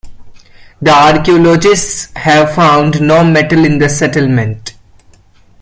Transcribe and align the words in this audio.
The 0.81 0.89
archaeologists 0.91 2.07
have 2.15 2.55
found 2.55 3.01
no 3.01 3.23
metal 3.23 3.63
in 3.63 3.77
the 3.77 3.87
settlement. 3.87 4.73